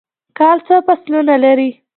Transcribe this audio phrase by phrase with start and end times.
[0.37, 1.69] کال څو فصلونه لري؟